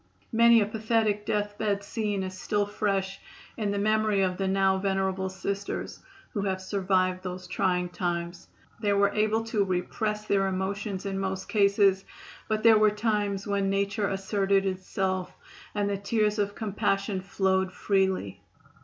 [0.31, 3.19] Many a pathetic death bed scene is still fresh
[3.55, 5.99] in the memory of the now venerable Sisters
[6.33, 8.47] who have survived those trying times.
[8.79, 12.03] They were able to repress their emotions in most cases,
[12.47, 15.31] but there were times when nature asserted itself,
[15.75, 18.41] and the tears of compassion flowed freely.